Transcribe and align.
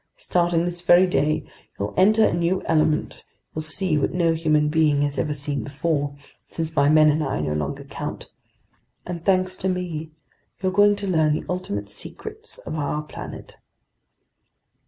Starting 0.17 0.65
this 0.65 0.81
very 0.81 1.05
day, 1.05 1.45
you'll 1.77 1.93
enter 1.95 2.25
a 2.25 2.33
new 2.33 2.59
element, 2.63 3.23
you'll 3.53 3.61
see 3.61 3.99
what 3.99 4.11
no 4.11 4.33
human 4.33 4.67
being 4.67 5.03
has 5.03 5.19
ever 5.19 5.31
seen 5.31 5.63
before—since 5.63 6.75
my 6.75 6.89
men 6.89 7.07
and 7.07 7.23
I 7.23 7.39
no 7.39 7.53
longer 7.53 7.83
count—and 7.83 9.23
thanks 9.23 9.55
to 9.57 9.69
me, 9.69 10.09
you're 10.59 10.71
going 10.71 10.95
to 10.95 11.07
learn 11.07 11.33
the 11.33 11.45
ultimate 11.47 11.87
secrets 11.87 12.57
of 12.57 12.73
our 12.73 13.03
planet." 13.03 13.57